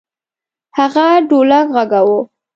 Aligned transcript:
هغه 0.77 1.05
ډولک 1.29 1.67
غږاوه. 1.75 2.19